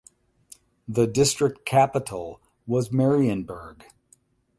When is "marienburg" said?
2.91-3.83